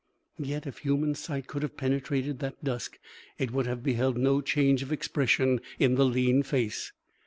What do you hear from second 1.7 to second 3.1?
penetrated that dusk,